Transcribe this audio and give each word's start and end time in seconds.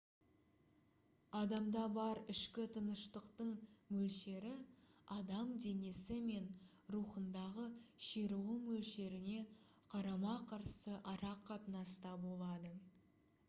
адамда 1.39 1.81
бар 1.97 2.21
ішкі 2.33 2.63
тыныштықтың 2.77 3.51
мөлшері 3.97 4.53
адам 5.17 5.51
денесі 5.65 6.17
мен 6.31 6.49
рухындағы 6.97 7.67
ширығу 8.09 8.57
мөлшеріне 8.65 9.39
қарама-қарсы 9.97 10.97
ара 11.15 11.35
қатынаста 11.53 12.19
болады 12.27 12.77